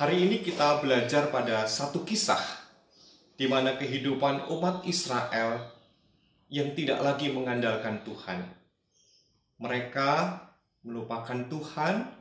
Hari 0.00 0.16
ini 0.16 0.40
kita 0.40 0.80
belajar 0.80 1.28
pada 1.28 1.68
satu 1.68 2.08
kisah 2.08 2.40
di 3.36 3.44
mana 3.44 3.76
kehidupan 3.76 4.48
umat 4.48 4.80
Israel 4.88 5.76
yang 6.48 6.72
tidak 6.72 7.04
lagi 7.04 7.28
mengandalkan 7.28 8.00
Tuhan. 8.08 8.48
Mereka 9.60 10.40
melupakan 10.88 11.44
Tuhan, 11.52 12.16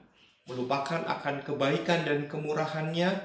melupakan 0.52 1.08
akan 1.08 1.40
kebaikan 1.48 2.04
dan 2.04 2.28
kemurahannya. 2.28 3.16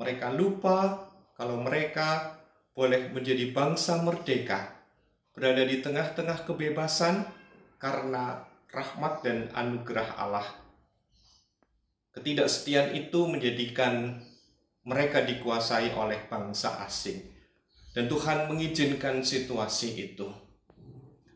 Mereka 0.00 0.40
lupa 0.40 1.12
kalau 1.36 1.60
mereka 1.60 2.40
boleh 2.72 3.12
menjadi 3.12 3.52
bangsa 3.52 4.00
merdeka, 4.00 4.72
berada 5.36 5.68
di 5.68 5.84
tengah-tengah 5.84 6.48
kebebasan 6.48 7.28
karena 7.76 8.40
rahmat 8.72 9.20
dan 9.20 9.52
anugerah 9.52 10.16
Allah 10.16 10.61
Ketidaksetiaan 12.12 12.92
itu 12.92 13.24
menjadikan 13.24 14.20
mereka 14.84 15.24
dikuasai 15.24 15.96
oleh 15.96 16.28
bangsa 16.28 16.84
asing. 16.84 17.24
Dan 17.92 18.08
Tuhan 18.08 18.48
mengizinkan 18.48 19.20
situasi 19.24 20.12
itu. 20.12 20.28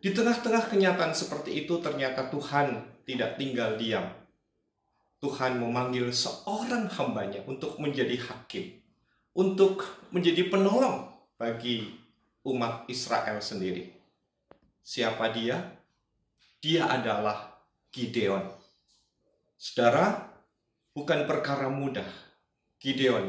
Di 0.00 0.12
tengah-tengah 0.12 0.68
kenyataan 0.68 1.12
seperti 1.16 1.64
itu 1.64 1.80
ternyata 1.80 2.28
Tuhan 2.28 3.00
tidak 3.08 3.40
tinggal 3.40 3.76
diam. 3.80 4.04
Tuhan 5.20 5.56
memanggil 5.56 6.12
seorang 6.12 6.88
hambanya 6.92 7.40
untuk 7.48 7.80
menjadi 7.80 8.20
hakim. 8.20 8.80
Untuk 9.36 9.84
menjadi 10.12 10.48
penolong 10.48 11.08
bagi 11.40 11.88
umat 12.44 12.88
Israel 12.88 13.40
sendiri. 13.40 13.92
Siapa 14.84 15.32
dia? 15.32 15.60
Dia 16.60 16.88
adalah 16.88 17.58
Gideon. 17.92 18.44
Saudara, 19.56 20.35
bukan 20.96 21.28
perkara 21.28 21.68
mudah. 21.68 22.08
Gideon 22.80 23.28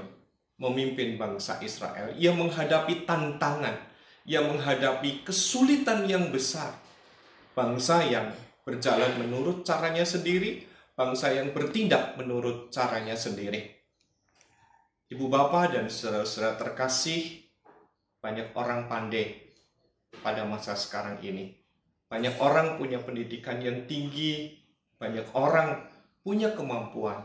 memimpin 0.56 1.20
bangsa 1.20 1.60
Israel. 1.60 2.16
Ia 2.16 2.32
menghadapi 2.32 3.04
tantangan, 3.04 3.76
ia 4.24 4.42
menghadapi 4.42 5.28
kesulitan 5.28 6.08
yang 6.08 6.32
besar. 6.32 6.74
Bangsa 7.52 8.06
yang 8.08 8.32
berjalan 8.64 9.20
menurut 9.20 9.68
caranya 9.68 10.08
sendiri, 10.08 10.66
bangsa 10.96 11.36
yang 11.36 11.52
bertindak 11.52 12.16
menurut 12.16 12.72
caranya 12.72 13.14
sendiri. 13.14 13.76
Ibu 15.08 15.32
bapak 15.32 15.78
dan 15.78 15.86
saudara-saudara 15.88 16.60
terkasih, 16.60 17.48
banyak 18.20 18.52
orang 18.60 18.92
pandai 18.92 19.56
pada 20.20 20.44
masa 20.44 20.76
sekarang 20.76 21.24
ini. 21.24 21.56
Banyak 22.12 22.40
orang 22.40 22.76
punya 22.76 23.00
pendidikan 23.00 23.60
yang 23.64 23.88
tinggi, 23.88 24.60
banyak 25.00 25.28
orang 25.32 25.88
punya 26.24 26.52
kemampuan, 26.52 27.24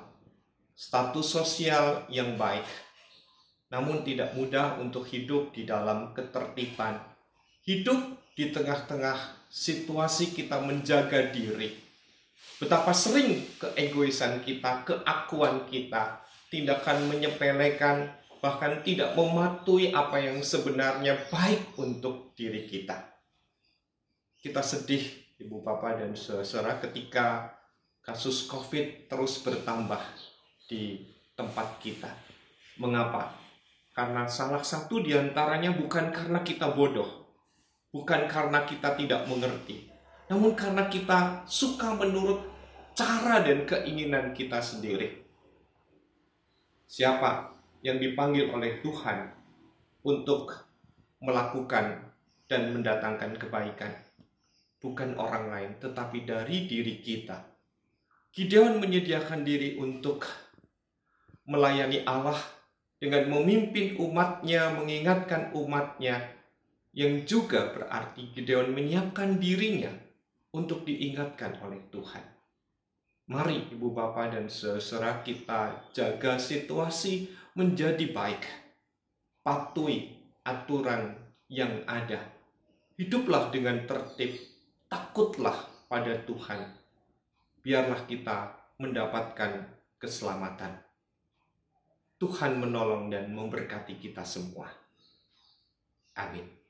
status 0.77 1.27
sosial 1.27 2.07
yang 2.09 2.35
baik, 2.41 2.65
namun 3.73 4.05
tidak 4.05 4.37
mudah 4.37 4.77
untuk 4.81 5.09
hidup 5.09 5.53
di 5.53 5.65
dalam 5.65 6.13
ketertiban. 6.17 7.01
Hidup 7.63 8.19
di 8.35 8.51
tengah-tengah 8.51 9.47
situasi 9.53 10.33
kita 10.33 10.59
menjaga 10.61 11.31
diri. 11.31 11.79
Betapa 12.59 12.91
sering 12.95 13.43
keegoisan 13.59 14.41
kita, 14.43 14.83
keakuan 14.87 15.69
kita, 15.69 16.23
tindakan 16.51 17.11
menyepelekan, 17.11 18.13
bahkan 18.43 18.83
tidak 18.83 19.15
mematuhi 19.15 19.95
apa 19.95 20.19
yang 20.19 20.43
sebenarnya 20.43 21.31
baik 21.31 21.79
untuk 21.79 22.35
diri 22.35 22.67
kita. 22.67 22.99
Kita 24.43 24.59
sedih, 24.59 25.07
Ibu 25.39 25.63
Bapak 25.63 26.03
dan 26.03 26.19
Saudara, 26.19 26.83
ketika 26.83 27.55
kasus 28.03 28.51
COVID 28.51 29.07
terus 29.07 29.39
bertambah 29.47 30.03
di 30.73 31.05
tempat 31.37 31.77
kita. 31.85 32.09
Mengapa? 32.81 33.37
Karena 33.93 34.25
salah 34.25 34.65
satu 34.65 35.05
di 35.05 35.13
antaranya 35.13 35.77
bukan 35.77 36.09
karena 36.09 36.41
kita 36.41 36.73
bodoh, 36.73 37.29
bukan 37.93 38.25
karena 38.25 38.65
kita 38.65 38.97
tidak 38.97 39.29
mengerti, 39.29 39.93
namun 40.33 40.57
karena 40.57 40.89
kita 40.89 41.45
suka 41.45 41.93
menurut 41.93 42.41
cara 42.97 43.45
dan 43.45 43.69
keinginan 43.69 44.33
kita 44.33 44.65
sendiri. 44.65 45.21
Siapa 46.89 47.53
yang 47.85 48.01
dipanggil 48.01 48.49
oleh 48.49 48.81
Tuhan 48.81 49.29
untuk 50.09 50.57
melakukan 51.21 52.17
dan 52.49 52.73
mendatangkan 52.73 53.37
kebaikan? 53.37 53.93
Bukan 54.81 55.21
orang 55.21 55.53
lain, 55.53 55.71
tetapi 55.85 56.25
dari 56.25 56.65
diri 56.65 57.05
kita. 57.05 57.53
Gideon 58.33 58.81
menyediakan 58.81 59.45
diri 59.45 59.77
untuk 59.77 60.25
melayani 61.47 62.07
Allah 62.07 62.39
dengan 63.03 63.27
memimpin 63.27 63.99
umatnya, 63.99 64.71
mengingatkan 64.79 65.51
umatnya, 65.59 66.23
yang 66.95 67.25
juga 67.27 67.73
berarti 67.75 68.31
Gideon 68.31 68.71
menyiapkan 68.71 69.41
dirinya 69.43 69.91
untuk 70.53 70.85
diingatkan 70.85 71.59
oleh 71.65 71.81
Tuhan. 71.89 72.23
Mari 73.33 73.73
ibu 73.73 73.91
bapak 73.97 74.37
dan 74.37 74.47
saudara 74.53 75.25
kita 75.25 75.89
jaga 75.97 76.37
situasi 76.37 77.33
menjadi 77.57 78.13
baik. 78.13 78.45
Patuhi 79.41 80.13
aturan 80.45 81.17
yang 81.49 81.83
ada. 81.89 82.21
Hiduplah 83.01 83.49
dengan 83.49 83.89
tertib, 83.89 84.37
takutlah 84.87 85.57
pada 85.89 86.13
Tuhan. 86.29 86.61
Biarlah 87.65 88.05
kita 88.05 88.53
mendapatkan 88.79 89.65
keselamatan. 89.97 90.92
Tuhan 92.23 92.55
menolong 92.63 93.11
dan 93.11 93.35
memberkati 93.35 93.99
kita 93.99 94.23
semua. 94.23 94.71
Amin. 96.15 96.62